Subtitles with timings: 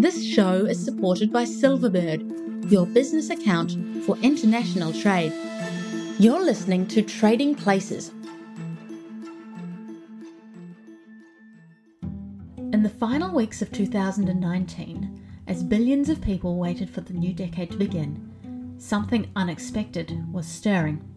[0.00, 5.32] This show is supported by Silverbird, your business account for international trade.
[6.18, 8.10] You're listening to Trading Places.
[12.02, 17.70] In the final weeks of 2019, as billions of people waited for the new decade
[17.70, 21.09] to begin, something unexpected was stirring.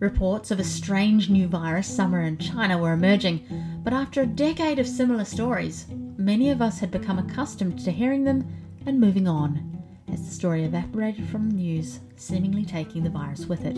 [0.00, 3.44] Reports of a strange new virus somewhere in China were emerging,
[3.82, 5.86] but after a decade of similar stories,
[6.16, 8.46] many of us had become accustomed to hearing them
[8.86, 9.82] and moving on,
[10.12, 13.76] as the story evaporated from the news, seemingly taking the virus with it.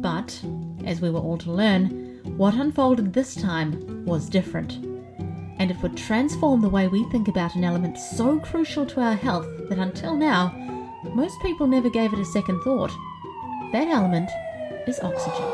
[0.00, 0.42] But,
[0.86, 4.76] as we were all to learn, what unfolded this time was different.
[5.58, 9.16] And it would transform the way we think about an element so crucial to our
[9.16, 10.48] health that until now,
[11.14, 12.92] most people never gave it a second thought.
[13.72, 14.30] That element
[14.86, 15.46] is oxygen.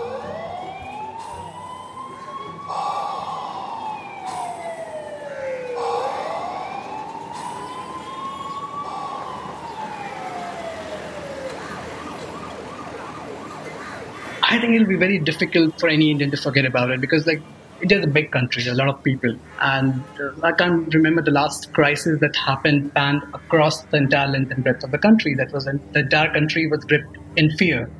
[14.48, 17.42] I think it'll be very difficult for any Indian to forget about it because, like,
[17.82, 21.20] India is a big country, there's a lot of people, and uh, I can't remember
[21.20, 25.34] the last crisis that happened panned across the entire length and breadth of the country.
[25.34, 27.90] That was the entire country was gripped in fear.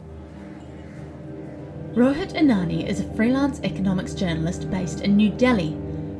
[1.96, 5.74] Rohit Inani is a freelance economics journalist based in New Delhi,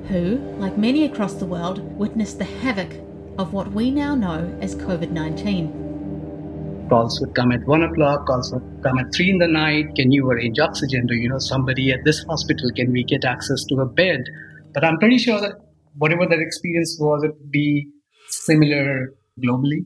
[0.09, 2.89] who, like many across the world, witnessed the havoc
[3.37, 6.87] of what we now know as COVID 19.
[6.89, 9.95] Calls would come at one o'clock, calls would come at three in the night.
[9.97, 11.07] Can you arrange oxygen?
[11.07, 12.71] Do you know somebody at this hospital?
[12.75, 14.23] Can we get access to a bed?
[14.73, 15.57] But I'm pretty sure that
[15.99, 17.87] whatever that experience was, it would be
[18.29, 19.13] similar
[19.45, 19.85] globally.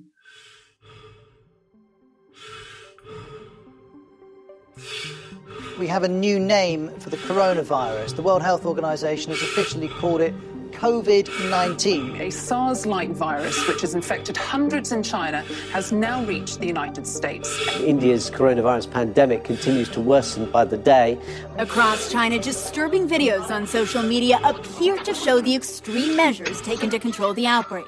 [5.80, 8.14] We have a new name for the coronavirus.
[8.14, 10.34] The World Health Organization has officially called it
[10.72, 12.20] COVID 19.
[12.20, 15.40] A SARS like virus, which has infected hundreds in China,
[15.72, 17.48] has now reached the United States.
[17.78, 21.18] India's coronavirus pandemic continues to worsen by the day.
[21.56, 26.98] Across China, disturbing videos on social media appear to show the extreme measures taken to
[26.98, 27.86] control the outbreak.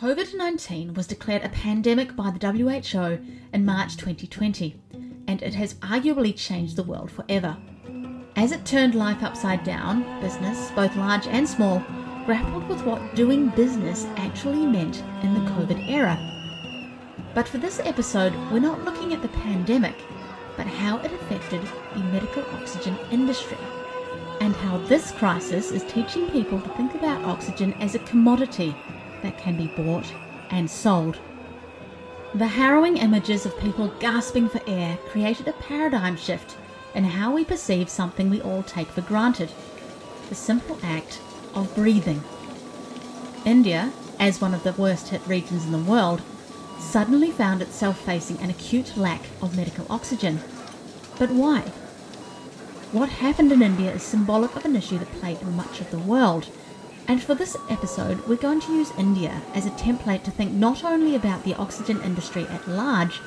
[0.00, 3.18] COVID 19 was declared a pandemic by the WHO
[3.52, 4.74] in March 2020,
[5.28, 7.54] and it has arguably changed the world forever.
[8.34, 11.84] As it turned life upside down, business, both large and small,
[12.24, 16.16] grappled with what doing business actually meant in the COVID era.
[17.34, 19.96] But for this episode, we're not looking at the pandemic,
[20.56, 21.60] but how it affected
[21.92, 23.58] the medical oxygen industry,
[24.40, 28.74] and how this crisis is teaching people to think about oxygen as a commodity
[29.22, 30.12] that can be bought
[30.50, 31.18] and sold.
[32.34, 36.56] The harrowing images of people gasping for air created a paradigm shift
[36.94, 39.50] in how we perceive something we all take for granted
[40.28, 41.20] the simple act
[41.54, 42.22] of breathing.
[43.44, 46.22] India, as one of the worst hit regions in the world,
[46.78, 50.40] suddenly found itself facing an acute lack of medical oxygen.
[51.18, 51.60] But why?
[52.92, 56.48] What happened in India is symbolic of an issue that plagued much of the world
[57.10, 60.84] and for this episode, we're going to use India as a template to think not
[60.84, 63.20] only about the oxygen industry at large,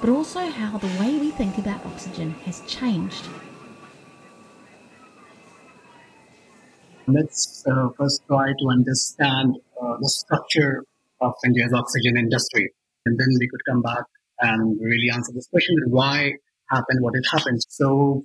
[0.00, 3.28] but also how the way we think about oxygen has changed.
[7.06, 10.82] Let's uh, first try to understand uh, the structure
[11.20, 12.72] of India's oxygen industry,
[13.04, 14.04] and then we could come back
[14.40, 16.32] and really answer this question: why
[16.70, 17.60] happened what it happened.
[17.68, 18.24] So,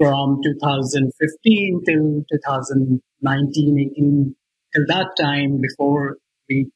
[0.00, 4.34] from 2015 to 2019, 18,
[4.72, 6.16] till that time, before
[6.48, 6.70] we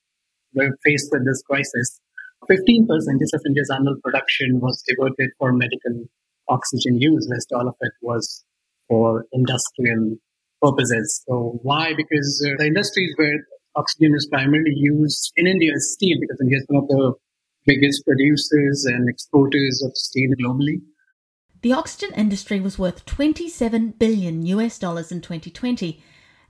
[0.52, 2.00] were faced with this crisis,
[2.50, 6.04] 15% of India's annual production was devoted for medical
[6.48, 7.26] oxygen use.
[7.32, 8.44] Rest all of it was
[8.88, 10.16] for industrial
[10.60, 11.24] purposes.
[11.26, 11.94] So why?
[11.96, 13.40] Because uh, the industries where
[13.74, 17.14] oxygen is primarily used in India is steel, because India is one of the
[17.64, 20.84] biggest producers and exporters of steel globally.
[21.64, 25.98] The oxygen industry was worth 27 billion US dollars in 2020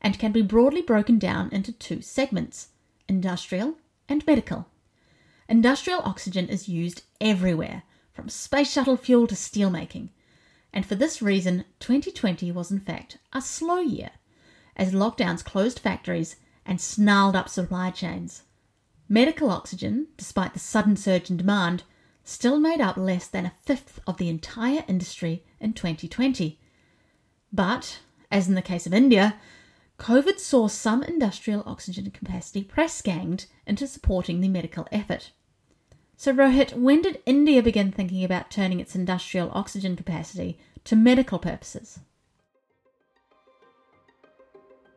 [0.01, 2.71] and can be broadly broken down into two segments
[3.09, 3.77] industrial
[4.09, 4.67] and medical.
[5.49, 10.09] Industrial oxygen is used everywhere, from space shuttle fuel to steelmaking.
[10.73, 14.11] And for this reason, 2020 was in fact a slow year,
[14.75, 16.35] as lockdowns closed factories
[16.67, 18.43] and snarled up supply chains.
[19.09, 21.85] Medical oxygen, despite the sudden surge in demand,
[22.25, 26.59] still made up less than a fifth of the entire industry in 2020.
[27.53, 28.01] But,
[28.31, 29.37] as in the case of India,
[29.99, 35.31] COVID saw some industrial oxygen capacity press ganged into supporting the medical effort.
[36.17, 41.39] So, Rohit, when did India begin thinking about turning its industrial oxygen capacity to medical
[41.39, 42.01] purposes?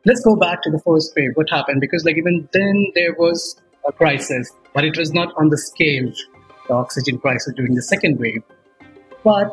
[0.05, 1.31] Let's go back to the first wave.
[1.33, 1.81] What happened?
[1.81, 6.11] Because, like, even then there was a crisis, but it was not on the scale
[6.67, 8.43] the oxygen crisis during the second wave.
[9.23, 9.51] But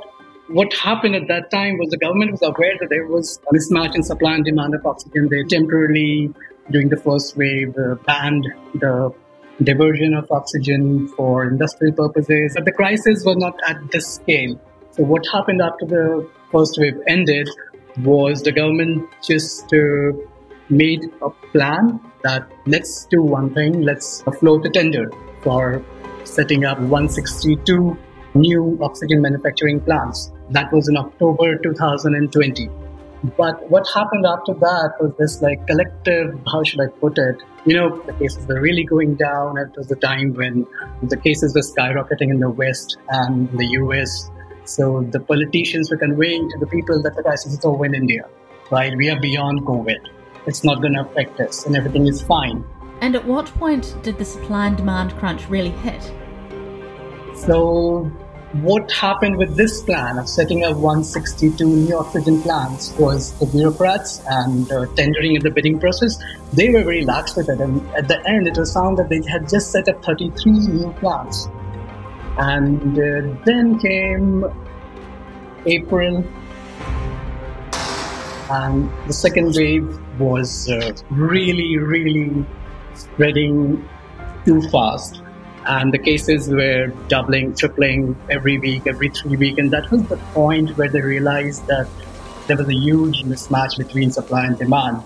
[0.48, 3.94] what happened at that time was the government was aware that there was a mismatch
[3.94, 5.28] in supply and demand of oxygen.
[5.28, 6.32] They temporarily,
[6.70, 9.14] during the first wave, uh, banned the
[9.62, 12.52] diversion of oxygen for industrial purposes.
[12.54, 14.60] But the crisis was not at this scale.
[14.90, 17.48] So what happened after the first wave ended
[18.02, 20.12] was the government just uh,
[20.68, 25.10] made a plan that let's do one thing, let's float a tender
[25.42, 25.82] for
[26.24, 27.96] setting up 162
[28.34, 30.32] new oxygen manufacturing plants.
[30.50, 32.68] That was in October 2020.
[33.38, 37.42] But what happened after that was this like collective, how should I put it?
[37.64, 39.56] You know, the cases were really going down.
[39.56, 40.66] It was the time when
[41.02, 44.30] the cases were skyrocketing in the West and the US.
[44.64, 48.28] So the politicians were conveying to the people that the crisis is over in India,
[48.70, 48.94] right?
[48.94, 50.00] We are beyond COVID.
[50.46, 52.62] It's not going to affect us and everything is fine.
[53.04, 56.02] And at what point did the supply and demand crunch really hit?
[57.34, 58.04] So
[58.62, 64.22] what happened with this plan of setting up 162 new oxygen plants was the bureaucrats
[64.26, 66.16] and uh, tendering in the bidding process,
[66.54, 67.60] they were very lax with it.
[67.60, 70.90] And at the end, it was found that they had just set up 33 new
[70.94, 71.46] plants.
[72.38, 74.46] And uh, then came
[75.66, 76.24] April,
[78.50, 82.46] and the second wave was uh, really, really
[82.94, 83.88] spreading
[84.44, 85.22] too fast
[85.66, 90.16] and the cases were doubling, tripling every week, every three weeks, and that was the
[90.34, 91.88] point where they realized that
[92.46, 95.02] there was a huge mismatch between supply and demand.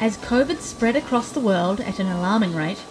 [0.00, 2.82] As COVID spread across the world at an alarming rate,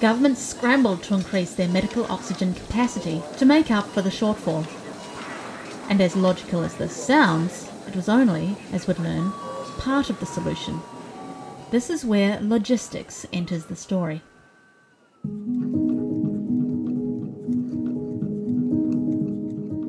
[0.00, 4.66] governments scrambled to increase their medical oxygen capacity to make up for the shortfall.
[5.88, 9.30] And as logical as this sounds, it was only, as we'd learn,
[9.78, 10.80] part of the solution.
[11.70, 14.22] This is where logistics enters the story.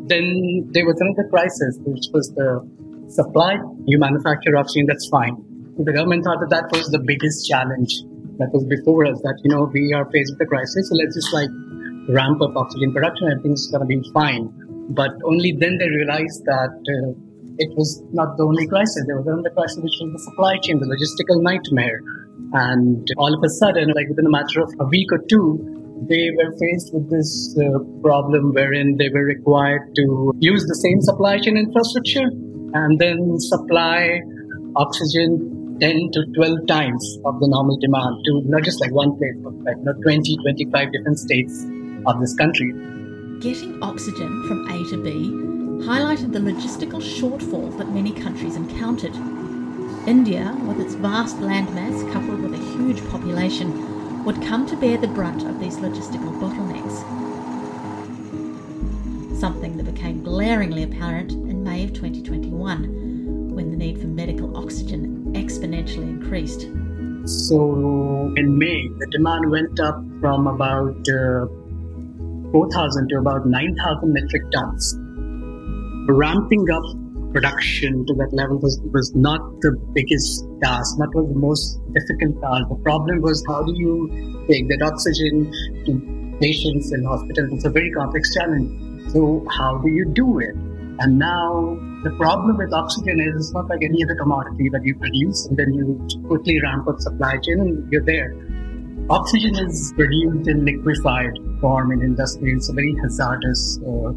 [0.07, 2.65] Then there was another crisis, which was the
[3.09, 3.57] supply.
[3.85, 5.37] You manufacture oxygen, that's fine.
[5.77, 7.93] The government thought that that was the biggest challenge
[8.39, 9.21] that was before us.
[9.21, 11.49] That you know we are faced with a crisis, so let's just like
[12.09, 14.49] ramp up oxygen production, everything's gonna be fine.
[14.89, 17.26] But only then they realized that uh,
[17.59, 19.03] it was not the only crisis.
[19.07, 22.01] There was another crisis, which was the supply chain, the logistical nightmare.
[22.53, 25.59] And all of a sudden, like within a matter of a week or two,
[26.05, 31.01] they were faced with this uh, problem wherein they were required to use the same
[31.01, 32.29] supply chain infrastructure
[32.73, 34.21] and then supply
[34.75, 39.35] oxygen 10 to 12 times of the normal demand to not just like one place,
[39.41, 41.65] but like not 20, 25 different states
[42.05, 42.73] of this country.
[43.41, 49.15] Getting oxygen from A to B highlighted the logistical shortfall that many countries encountered.
[50.07, 55.07] India, with its vast landmass coupled with a huge population, would come to bear the
[55.07, 57.03] brunt of these logistical bottlenecks.
[59.39, 65.33] Something that became glaringly apparent in May of 2021, when the need for medical oxygen
[65.33, 66.61] exponentially increased.
[67.27, 71.45] So in May, the demand went up from about uh,
[72.51, 74.97] 4,000 to about 9,000 metric tons.
[76.07, 76.83] Ramping up
[77.33, 82.41] production to that level was, was not the biggest task, not was the most difficult
[82.41, 82.63] task.
[82.69, 84.09] The problem was how do you
[84.49, 85.51] take that oxygen
[85.85, 85.91] to
[86.39, 87.51] patients in hospitals?
[87.51, 89.11] It's a very complex challenge.
[89.11, 90.55] So how do you do it?
[90.99, 94.95] And now the problem with oxygen is it's not like any other commodity that you
[94.95, 98.33] produce and then you quickly ramp up supply chain and you're there.
[99.09, 102.51] Oxygen is produced in liquefied form in industry.
[102.51, 104.11] It's a very hazardous uh,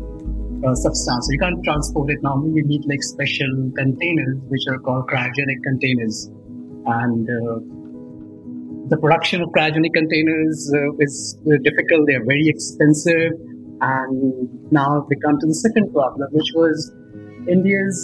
[0.66, 1.26] uh, substance.
[1.26, 2.60] So you can't transport it normally.
[2.60, 6.30] You need like special containers, which are called cryogenic containers.
[6.86, 7.60] And uh,
[8.88, 12.06] the production of cryogenic containers uh, is difficult.
[12.06, 13.32] They're very expensive.
[13.80, 16.92] And now we come to the second problem, which was
[17.48, 17.96] India's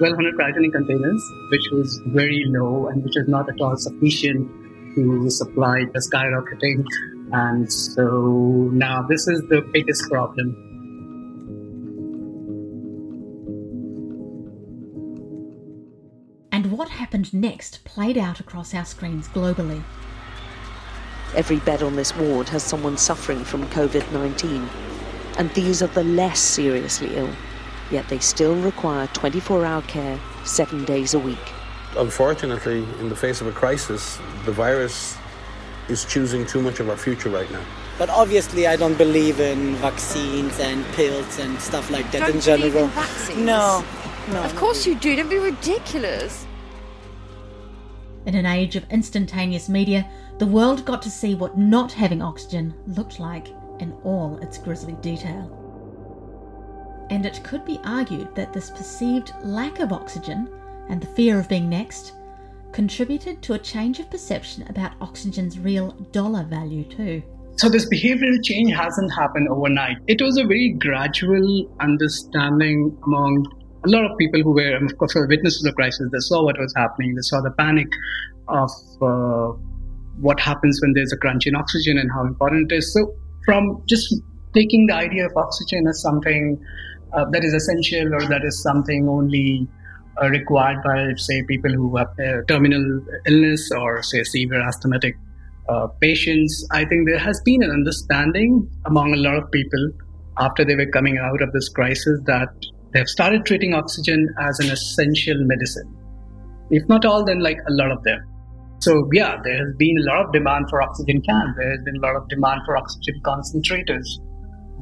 [0.00, 4.46] 1200 cryogenic containers, which was very low and which was not at all sufficient
[4.94, 6.84] to supply the skyrocketing.
[7.32, 10.75] And so now this is the biggest problem.
[17.16, 19.82] Happened next played out across our screens globally.
[21.34, 24.68] Every bed on this ward has someone suffering from COVID 19,
[25.38, 27.30] and these are the less seriously ill,
[27.90, 31.52] yet they still require 24 hour care seven days a week.
[31.96, 35.16] Unfortunately, in the face of a crisis, the virus
[35.88, 37.64] is choosing too much of our future right now.
[37.96, 42.40] But obviously, I don't believe in vaccines and pills and stuff like that don't in
[42.42, 42.70] general.
[42.70, 43.38] Believe in vaccines?
[43.38, 43.82] No,
[44.28, 44.42] no.
[44.42, 45.16] Of course you do.
[45.16, 46.45] Don't be ridiculous.
[48.26, 52.74] In an age of instantaneous media, the world got to see what not having oxygen
[52.88, 55.48] looked like in all its grisly detail.
[57.10, 60.48] And it could be argued that this perceived lack of oxygen
[60.88, 62.14] and the fear of being next
[62.72, 67.22] contributed to a change of perception about oxygen's real dollar value, too.
[67.58, 69.96] So, this behavioral change hasn't happened overnight.
[70.08, 73.46] It was a very gradual understanding among
[73.86, 76.08] a lot of people who were, of course, witnesses of the crisis.
[76.12, 77.88] They saw what was happening, they saw the panic
[78.48, 79.56] of uh,
[80.20, 82.92] what happens when there's a crunch in oxygen and how important it is.
[82.92, 83.14] So,
[83.44, 84.14] from just
[84.54, 86.58] taking the idea of oxygen as something
[87.12, 89.68] uh, that is essential or that is something only
[90.20, 92.08] uh, required by, say, people who have
[92.48, 95.16] terminal illness or, say, severe asthmatic
[95.68, 99.90] uh, patients, I think there has been an understanding among a lot of people
[100.38, 102.48] after they were coming out of this crisis that
[102.96, 105.94] they've started treating oxygen as an essential medicine.
[106.70, 108.20] If not all, then like a lot of them.
[108.80, 111.56] So, yeah, there has been a lot of demand for oxygen cans.
[111.58, 114.06] There has been a lot of demand for oxygen concentrators.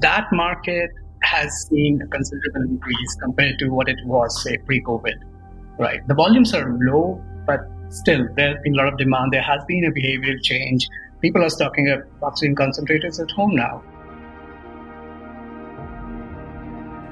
[0.01, 0.91] That market
[1.23, 5.15] has seen a considerable increase compared to what it was, say, pre COVID.
[5.79, 6.07] Right.
[6.07, 9.33] The volumes are low, but still, there's been a lot of demand.
[9.33, 10.87] There has been a behavioral change.
[11.21, 13.83] People are stocking up oxygen concentrators at home now.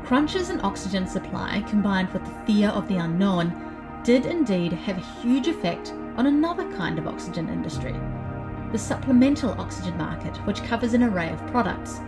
[0.04, 5.21] Crunches in oxygen supply combined with the fear of the unknown did indeed have a
[5.21, 7.94] huge effect on another kind of oxygen industry
[8.73, 12.00] the supplemental oxygen market, which covers an array of products.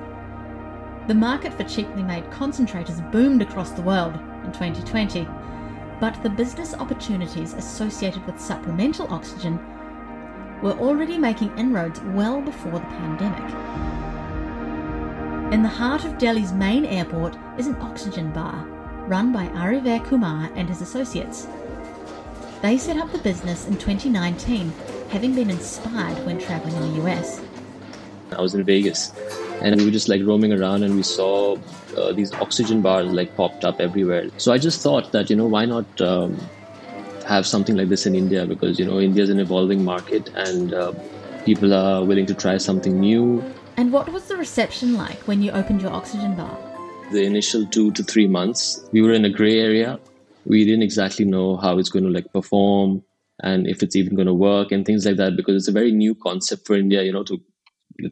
[1.07, 5.29] The market for cheaply made concentrators boomed across the world in 2020,
[6.01, 9.59] but the business opportunities associated with supplemental oxygen
[10.63, 14.14] were already making inroads well before the pandemic.
[15.55, 18.67] In the heart of Delhi's main airport is an oxygen bar
[19.07, 21.47] run by Ariver Kumar and his associates.
[22.61, 24.73] They set up the business in 2019,
[25.11, 27.41] having been inspired when traveling in the US.
[28.37, 29.13] I was in Vegas
[29.63, 31.57] and we were just like roaming around and we saw
[31.97, 34.31] uh, these oxygen bars like popped up everywhere.
[34.39, 36.37] So I just thought that, you know, why not um,
[37.29, 38.45] have something like this in India?
[38.45, 40.93] Because, you know, India is an evolving market and uh,
[41.45, 43.55] people are willing to try something new.
[43.77, 46.57] And what was the reception like when you opened your oxygen bar?
[47.11, 49.99] The initial two to three months, we were in a gray area.
[50.47, 53.03] We didn't exactly know how it's going to like perform
[53.43, 55.91] and if it's even going to work and things like that because it's a very
[55.91, 57.41] new concept for India, you know, to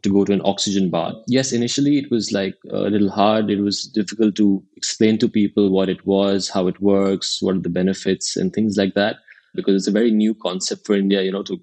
[0.01, 1.13] to go to an oxygen bar.
[1.27, 3.49] Yes, initially it was like a little hard.
[3.49, 7.59] It was difficult to explain to people what it was, how it works, what are
[7.59, 9.17] the benefits, and things like that,
[9.53, 11.61] because it's a very new concept for India, you know, to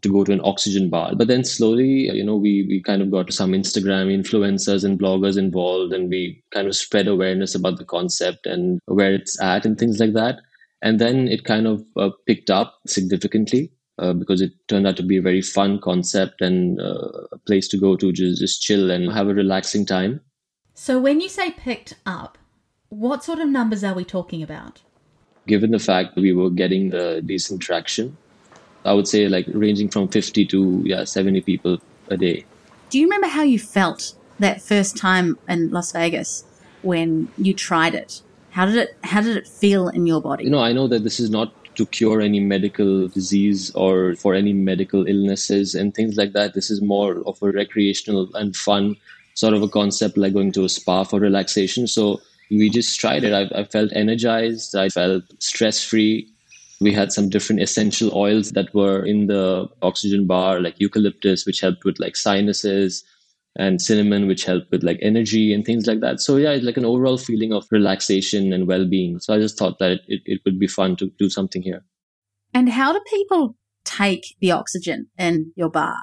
[0.00, 1.14] to go to an oxygen bar.
[1.14, 5.36] But then slowly, you know, we we kind of got some Instagram influencers and bloggers
[5.36, 9.78] involved, and we kind of spread awareness about the concept and where it's at and
[9.78, 10.40] things like that.
[10.82, 15.02] And then it kind of uh, picked up significantly uh, because it turned out to
[15.02, 18.90] be a very fun concept and uh, a place to go to just, just chill
[18.90, 20.20] and have a relaxing time.
[20.74, 22.38] So, when you say picked up,
[22.88, 24.80] what sort of numbers are we talking about?
[25.46, 28.16] Given the fact that we were getting the decent traction,
[28.84, 32.44] I would say like ranging from 50 to yeah 70 people a day.
[32.90, 36.44] Do you remember how you felt that first time in Las Vegas
[36.82, 38.22] when you tried it?
[38.50, 40.44] How did it how did it feel in your body?
[40.44, 44.34] You know, I know that this is not to cure any medical disease or for
[44.34, 46.54] any medical illnesses and things like that.
[46.54, 48.96] This is more of a recreational and fun
[49.34, 51.86] sort of a concept like going to a spa for relaxation.
[51.86, 52.20] So
[52.50, 53.32] we just tried it.
[53.32, 54.76] I, I felt energized.
[54.76, 56.28] I felt stress free.
[56.82, 61.60] We had some different essential oils that were in the oxygen bar, like eucalyptus, which
[61.60, 63.04] helped with like sinuses,
[63.56, 66.20] and cinnamon, which helped with like energy and things like that.
[66.20, 69.18] So yeah, it's like an overall feeling of relaxation and well-being.
[69.20, 71.84] So I just thought that it, it would be fun to do something here.
[72.54, 75.96] And how do people take the oxygen in your bar?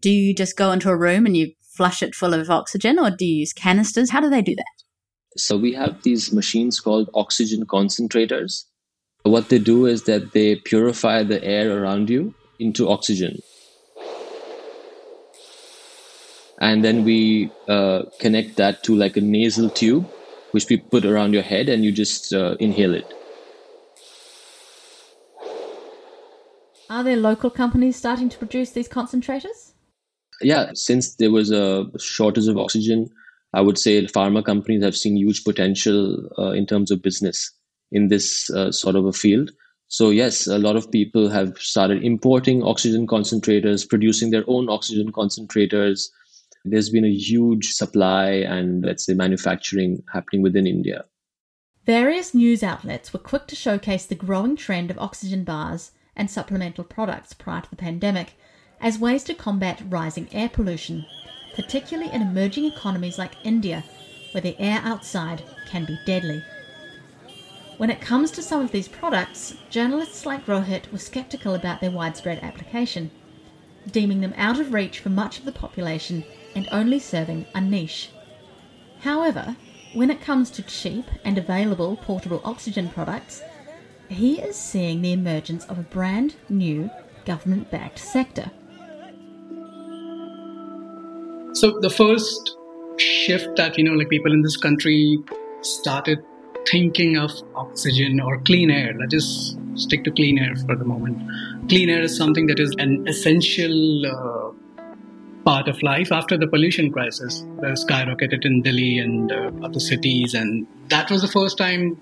[0.00, 3.10] Do you just go into a room and you flush it full of oxygen or
[3.10, 4.10] do you use canisters?
[4.10, 4.82] How do they do that?
[5.36, 8.64] So we have these machines called oxygen concentrators.
[9.22, 13.38] What they do is that they purify the air around you into oxygen.
[16.62, 20.08] and then we uh, connect that to like a nasal tube
[20.52, 23.12] which we put around your head and you just uh, inhale it.
[26.88, 29.72] Are there local companies starting to produce these concentrators?
[30.40, 33.08] Yeah since there was a shortage of oxygen
[33.54, 37.52] i would say pharma companies have seen huge potential uh, in terms of business
[37.92, 39.50] in this uh, sort of a field
[39.92, 45.12] so yes, a lot of people have started importing oxygen concentrators, producing their own oxygen
[45.12, 46.08] concentrators,
[46.64, 51.04] there's been a huge supply and, let's say, manufacturing happening within India.
[51.84, 56.84] Various news outlets were quick to showcase the growing trend of oxygen bars and supplemental
[56.84, 58.34] products prior to the pandemic
[58.80, 61.04] as ways to combat rising air pollution,
[61.54, 63.84] particularly in emerging economies like India,
[64.30, 66.42] where the air outside can be deadly.
[67.82, 71.90] When it comes to some of these products, journalists like Rohit were skeptical about their
[71.90, 73.10] widespread application,
[73.90, 76.22] deeming them out of reach for much of the population
[76.54, 78.10] and only serving a niche.
[79.00, 79.56] However,
[79.94, 83.42] when it comes to cheap and available portable oxygen products,
[84.08, 86.88] he is seeing the emergence of a brand new
[87.24, 88.52] government backed sector.
[91.54, 92.56] So, the first
[92.98, 95.18] shift that, you know, like people in this country
[95.62, 96.20] started
[96.70, 101.18] thinking of oxygen or clean air, let's just stick to clean air for the moment.
[101.68, 104.52] Clean air is something that is an essential uh,
[105.44, 110.34] part of life after the pollution crisis that skyrocketed in Delhi and uh, other cities.
[110.34, 111.98] And that was the first time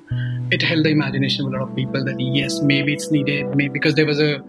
[0.51, 3.73] it held the imagination of a lot of people that yes, maybe it's needed, maybe
[3.73, 4.43] because there was a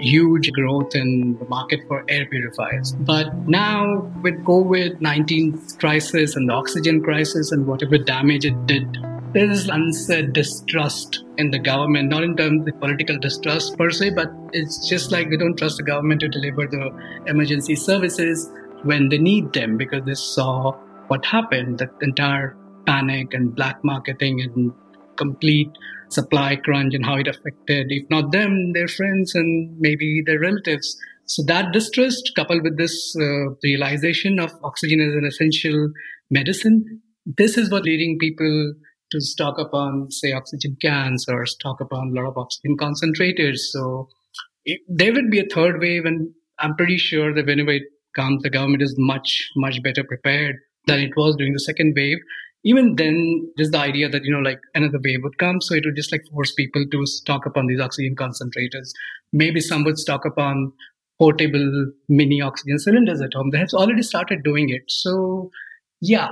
[0.00, 2.92] huge growth in the market for air purifiers.
[2.92, 8.98] But now with COVID-19 crisis and the oxygen crisis and whatever damage it did
[9.34, 14.10] there is unsaid distrust in the government, not in terms of political distrust per se,
[14.10, 16.90] but it's just like they don't trust the government to deliver the
[17.26, 18.48] emergency services
[18.84, 20.72] when they need them because they saw
[21.08, 24.72] what happened, that entire panic and black marketing and
[25.16, 25.70] complete
[26.10, 30.96] supply crunch and how it affected, if not them, their friends and maybe their relatives.
[31.24, 35.90] So that distrust coupled with this uh, realization of oxygen as an essential
[36.30, 38.74] medicine, this is what leading people
[39.14, 42.76] to stock up on, say, oxygen cans or stock up on a lot of oxygen
[42.76, 43.58] concentrators.
[43.72, 44.08] So
[44.64, 48.42] it, there would be a third wave, and I'm pretty sure that whenever it comes,
[48.42, 50.56] the government is much, much better prepared
[50.86, 52.18] than it was during the second wave.
[52.66, 55.60] Even then, just the idea that, you know, like another wave would come.
[55.60, 58.90] So it would just like force people to stock up on these oxygen concentrators.
[59.32, 60.72] Maybe some would stock up on
[61.18, 63.50] portable mini oxygen cylinders at home.
[63.50, 64.82] They have already started doing it.
[64.88, 65.50] So
[66.00, 66.28] yeah,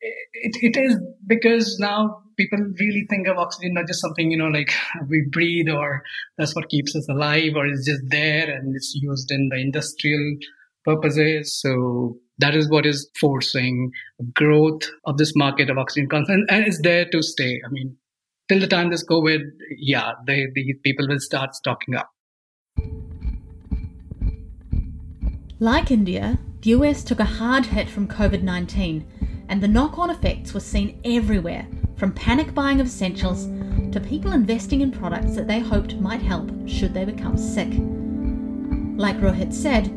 [0.00, 4.46] it, it is because now people really think of oxygen not just something you know
[4.46, 4.72] like
[5.08, 6.02] we breathe or
[6.36, 10.36] that's what keeps us alive or it's just there and it's used in the industrial
[10.84, 11.52] purposes.
[11.60, 13.90] So that is what is forcing
[14.34, 17.60] growth of this market of oxygen content and it's there to stay.
[17.64, 17.96] I mean
[18.48, 19.42] till the time this covid
[19.76, 22.10] yeah they, the people will start stocking up.
[25.60, 29.04] Like india the us took a hard hit from covid-19
[29.48, 33.46] and the knock on effects were seen everywhere from panic buying of essentials
[33.92, 37.68] to people investing in products that they hoped might help should they become sick.
[38.98, 39.92] Like Rohit said,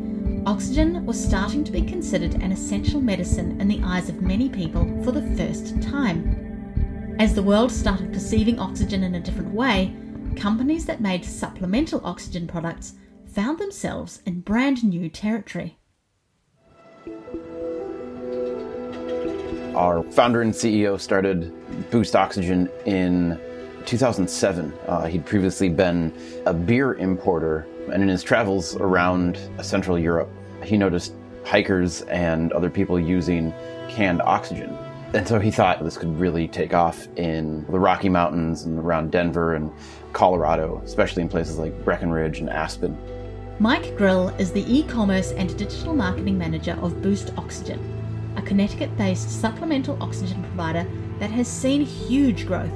[0.46, 4.84] oxygen was starting to be considered an essential medicine in the eyes of many people
[5.04, 7.16] for the first time.
[7.18, 9.94] As the world started perceiving oxygen in a different way,
[10.36, 12.94] companies that made supplemental oxygen products
[13.26, 15.78] found themselves in brand new territory.
[19.74, 21.50] Our founder and CEO started
[21.90, 23.40] Boost Oxygen in
[23.86, 24.72] 2007.
[24.86, 26.12] Uh, he'd previously been
[26.44, 30.28] a beer importer, and in his travels around Central Europe,
[30.62, 33.52] he noticed hikers and other people using
[33.88, 34.76] canned oxygen.
[35.14, 39.10] And so he thought this could really take off in the Rocky Mountains and around
[39.10, 39.72] Denver and
[40.12, 42.96] Colorado, especially in places like Breckenridge and Aspen.
[43.58, 48.01] Mike Grill is the e commerce and digital marketing manager of Boost Oxygen
[48.36, 50.86] a Connecticut based supplemental oxygen provider
[51.18, 52.72] that has seen huge growth.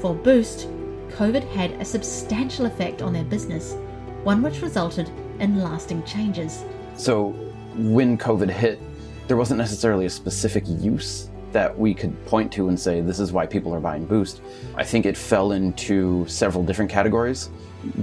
[0.00, 0.68] For Boost,
[1.10, 3.74] COVID had a substantial effect on their business,
[4.24, 6.64] one which resulted in lasting changes.
[6.96, 7.30] So,
[7.76, 8.80] when COVID hit,
[9.28, 13.32] there wasn't necessarily a specific use that we could point to and say, this is
[13.32, 14.42] why people are buying Boost.
[14.76, 17.50] I think it fell into several different categories,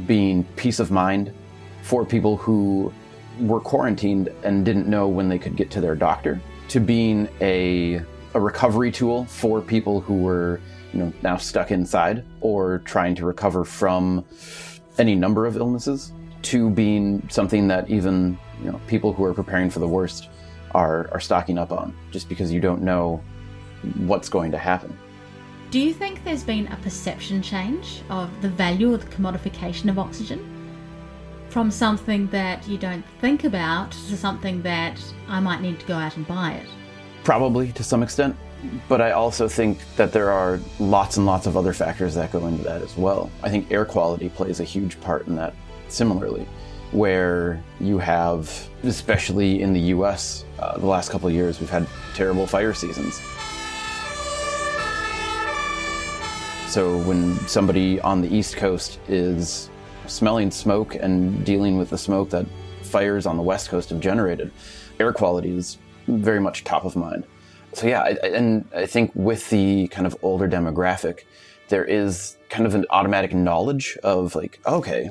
[0.07, 1.33] being peace of mind
[1.81, 2.91] for people who
[3.39, 6.41] were quarantined and didn't know when they could get to their doctor
[6.73, 8.01] to being a,
[8.33, 10.59] a recovery tool for people who were
[10.91, 14.25] you know now stuck inside or trying to recover from
[14.97, 19.69] any number of illnesses to being something that even you know people who are preparing
[19.69, 20.29] for the worst
[20.71, 23.21] are are stocking up on just because you don't know
[24.07, 24.97] what's going to happen.
[25.69, 29.99] Do you think there's been a perception change of the value of the commodification of
[29.99, 30.52] oxygen?
[31.53, 35.93] From something that you don't think about to something that I might need to go
[35.93, 36.67] out and buy it.
[37.23, 38.35] Probably to some extent.
[38.89, 42.47] But I also think that there are lots and lots of other factors that go
[42.47, 43.29] into that as well.
[43.43, 45.53] I think air quality plays a huge part in that
[45.89, 46.47] similarly.
[46.91, 51.87] where you have, especially in the US, uh, the last couple of years, we've had
[52.13, 53.19] terrible fire seasons.
[56.71, 59.71] So when somebody on the East Coast is
[60.07, 62.45] smelling smoke and dealing with the smoke that
[62.81, 64.51] fires on the West Coast have generated,
[64.99, 67.25] air quality is very much top of mind.
[67.73, 71.21] So yeah, I, and I think with the kind of older demographic,
[71.69, 75.09] there is kind of an automatic knowledge of like, okay,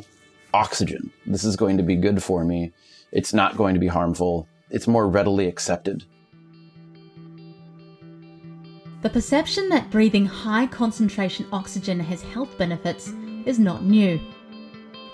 [0.55, 1.11] oxygen.
[1.27, 2.73] This is going to be good for me.
[3.11, 4.49] It's not going to be harmful.
[4.71, 6.05] It's more readily accepted.
[9.03, 13.13] The perception that breathing high concentration oxygen has health benefits
[13.45, 14.21] is not new.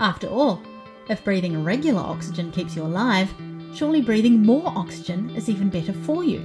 [0.00, 0.62] After all,
[1.08, 3.34] if breathing regular oxygen keeps you alive,
[3.74, 6.38] surely breathing more oxygen is even better for you.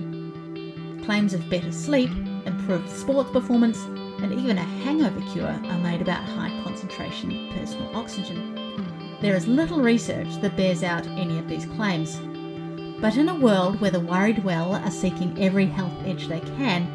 [1.05, 2.09] Claims of better sleep,
[2.45, 3.83] improved sports performance,
[4.23, 9.17] and even a hangover cure are made about high concentration personal oxygen.
[9.21, 12.19] There is little research that bears out any of these claims.
[12.99, 16.87] But in a world where the worried well are seeking every health edge they can,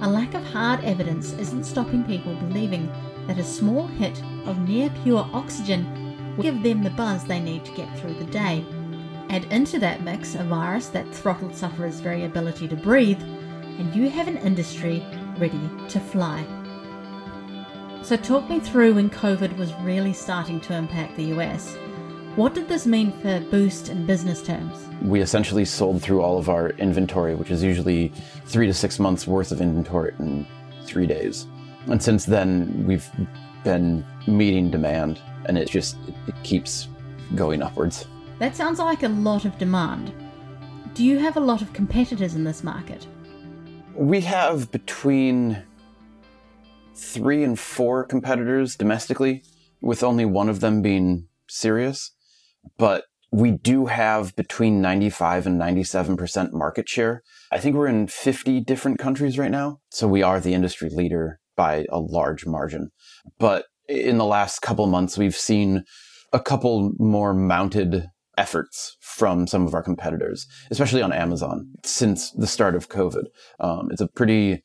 [0.00, 2.90] a lack of hard evidence isn't stopping people believing
[3.26, 7.64] that a small hit of near pure oxygen will give them the buzz they need
[7.64, 8.64] to get through the day.
[9.30, 14.10] Add into that mix a virus that throttled sufferers' very ability to breathe, and you
[14.10, 15.04] have an industry
[15.38, 16.44] ready to fly.
[18.02, 21.76] So, talk me through when COVID was really starting to impact the US.
[22.34, 24.88] What did this mean for Boost in business terms?
[25.02, 28.12] We essentially sold through all of our inventory, which is usually
[28.46, 30.46] three to six months worth of inventory in
[30.84, 31.46] three days.
[31.86, 33.08] And since then, we've
[33.64, 36.88] been meeting demand, and it just it keeps
[37.34, 38.06] going upwards.
[38.38, 40.12] That sounds like a lot of demand.
[40.94, 43.06] Do you have a lot of competitors in this market?
[43.94, 45.62] We have between
[46.94, 49.42] three and four competitors domestically,
[49.80, 52.12] with only one of them being serious.
[52.78, 57.22] But we do have between 95 and 97% market share.
[57.50, 59.80] I think we're in 50 different countries right now.
[59.90, 62.90] So we are the industry leader by a large margin.
[63.38, 65.84] But in the last couple months, we've seen
[66.32, 72.48] a couple more mounted efforts from some of our competitors, especially on Amazon since the
[72.48, 73.26] start of COVID.
[73.60, 74.60] Um, it's a pretty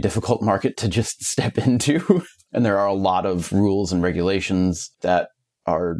[0.00, 2.24] difficult market to just step into.
[2.52, 5.28] and there are a lot of rules and regulations that
[5.66, 5.98] are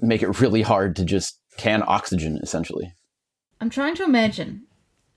[0.00, 2.92] make it really hard to just can oxygen essentially.
[3.60, 4.66] I'm trying to imagine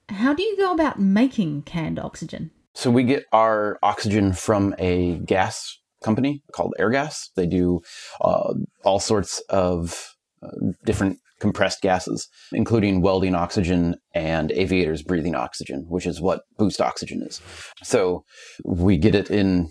[0.10, 2.50] how do you go about making canned oxygen?
[2.76, 7.30] So we get our oxygen from a gas company called Airgas.
[7.36, 7.82] They do
[8.22, 10.50] uh, all sorts of uh,
[10.86, 17.22] different compressed gases, including welding oxygen and aviators breathing oxygen, which is what boost oxygen
[17.22, 17.42] is.
[17.84, 18.24] So
[18.64, 19.70] we get it in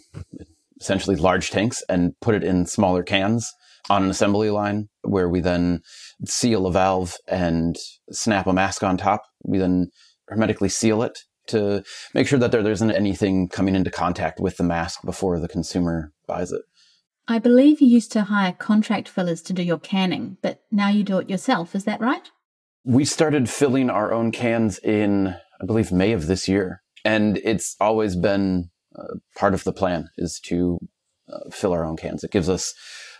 [0.80, 3.50] essentially large tanks and put it in smaller cans
[3.88, 5.80] on an assembly line where we then
[6.26, 7.76] seal a valve and
[8.10, 9.22] snap a mask on top.
[9.44, 9.88] We then
[10.28, 11.82] hermetically seal it to
[12.14, 15.48] make sure that there, there isn't anything coming into contact with the mask before the
[15.48, 16.62] consumer buys it.
[17.28, 21.04] I believe you used to hire contract fillers to do your canning, but now you
[21.04, 21.74] do it yourself.
[21.74, 22.30] Is that right?
[22.84, 26.82] We started filling our own cans in, I believe, May of this year.
[27.04, 30.78] And it's always been uh, part of the plan is to
[31.32, 32.24] uh, fill our own cans.
[32.24, 32.74] It gives us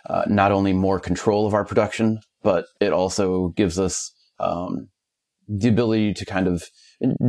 [0.09, 4.89] uh, not only more control of our production, but it also gives us um,
[5.47, 6.69] the ability to kind of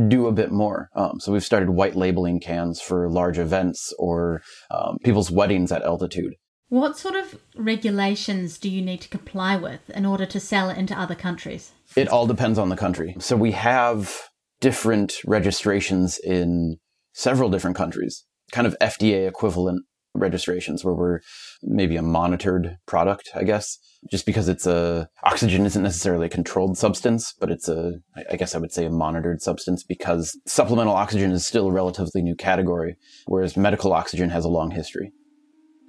[0.07, 0.89] do a bit more.
[0.95, 5.83] Um, so we've started white labeling cans for large events or um, people's weddings at
[5.83, 6.35] altitude.
[6.69, 10.99] What sort of regulations do you need to comply with in order to sell into
[10.99, 11.71] other countries?
[11.95, 13.15] It all depends on the country.
[13.19, 14.29] So we have
[14.61, 16.77] different registrations in
[17.13, 21.19] several different countries, kind of FDA equivalent registrations where we're
[21.61, 23.77] maybe a monitored product, I guess,
[24.09, 27.99] just because it's a oxygen isn't necessarily a controlled substance, but it's a,
[28.29, 32.21] I guess I would say a monitored substance because supplemental oxygen is still a relatively
[32.21, 32.97] new category,
[33.27, 35.11] whereas medical oxygen has a long history.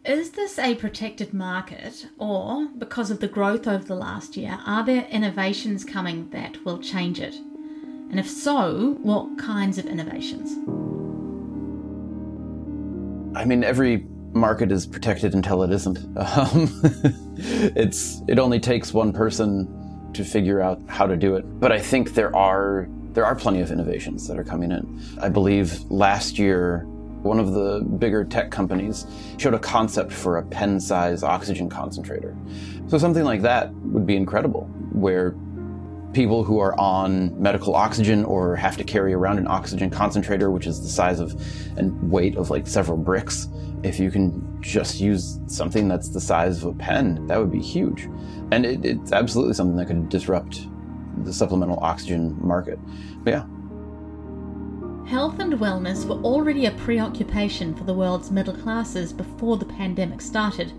[0.05, 4.85] Is this a protected market, or because of the growth over the last year, are
[4.85, 7.35] there innovations coming that will change it?
[8.09, 10.53] And if so, what kinds of innovations?
[13.37, 15.99] I mean, every market is protected until it isn't.
[16.17, 16.71] Um,
[17.77, 21.45] it's it only takes one person to figure out how to do it.
[21.61, 25.03] But I think there are there are plenty of innovations that are coming in.
[25.21, 26.87] I believe last year
[27.23, 32.37] one of the bigger tech companies showed a concept for a pen size oxygen concentrator.
[32.89, 35.35] So something like that would be incredible, where
[36.17, 40.67] people who are on medical oxygen or have to carry around an oxygen concentrator, which
[40.67, 41.39] is the size of
[41.77, 43.49] and weight of like several bricks,
[43.83, 47.61] if you can just use something that's the size of a pen, that would be
[47.61, 48.09] huge.
[48.51, 50.67] And it, it's absolutely something that could disrupt
[51.23, 52.79] the supplemental oxygen market.
[53.23, 53.45] But yeah.
[55.07, 60.23] Health and wellness were already a preoccupation for the world's middle classes before the pandemic
[60.23, 60.73] started.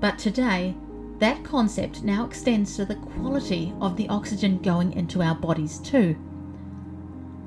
[0.00, 0.74] But today,
[1.22, 6.16] that concept now extends to the quality of the oxygen going into our bodies too.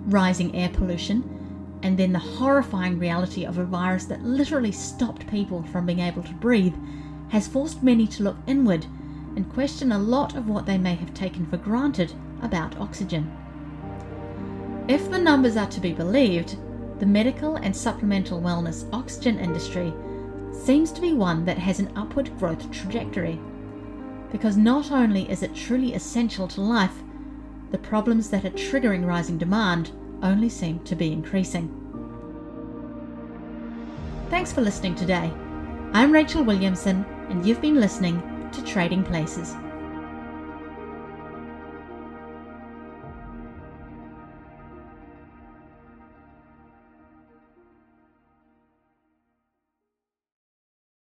[0.06, 5.62] Rising air pollution, and then the horrifying reality of a virus that literally stopped people
[5.64, 6.74] from being able to breathe,
[7.28, 8.86] has forced many to look inward
[9.36, 13.30] and question a lot of what they may have taken for granted about oxygen.
[14.88, 16.56] If the numbers are to be believed,
[17.00, 19.94] the medical and supplemental wellness oxygen industry
[20.54, 23.38] seems to be one that has an upward growth trajectory.
[24.32, 27.04] Because not only is it truly essential to life,
[27.72, 31.70] the problems that are triggering rising demand only seem to be increasing.
[34.30, 35.32] Thanks for listening today.
[35.94, 39.56] I'm Rachel Williamson, and you've been listening to Trading Places.